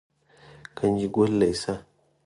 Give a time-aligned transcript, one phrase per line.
[0.77, 1.73] ګنجګل لېسه